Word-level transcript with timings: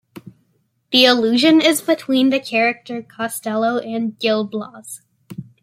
The 0.91 1.05
allusion 1.05 1.61
is 1.61 1.79
between 1.79 2.31
the 2.31 2.39
character 2.39 3.03
Castelo 3.03 3.77
and 3.85 4.17
Gil 4.17 4.45
Blas. 4.45 5.03